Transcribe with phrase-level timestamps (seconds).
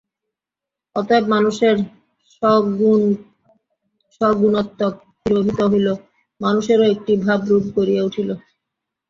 [0.95, 1.75] অতএব মানুষের
[4.21, 5.87] সগুণত্বও তিরোহিত হইল,
[6.41, 8.29] মানুষেরও একটি ভাবরূপ গড়িয়া উঠিল।